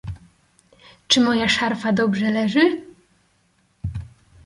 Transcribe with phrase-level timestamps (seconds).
[1.07, 2.81] "Czy moja szarfa dobrze leży?"